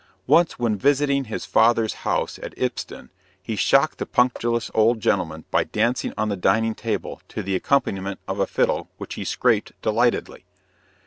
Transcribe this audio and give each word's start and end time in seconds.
Once, 0.25 0.57
when 0.57 0.75
visiting 0.79 1.25
his 1.25 1.45
father's 1.45 1.93
house 2.01 2.39
at 2.41 2.55
Ipsden, 2.57 3.11
he 3.39 3.55
shocked 3.55 3.99
the 3.99 4.07
punctilious 4.07 4.71
old 4.73 4.99
gentleman 4.99 5.45
by 5.51 5.63
dancing 5.63 6.11
on 6.17 6.27
the 6.27 6.35
dining 6.35 6.73
table 6.73 7.21
to 7.27 7.43
the 7.43 7.55
accompaniment 7.55 8.19
of 8.27 8.39
a 8.39 8.47
fiddle, 8.47 8.89
which 8.97 9.13
he 9.13 9.23
scraped 9.23 9.73
delightedly. 9.83 10.43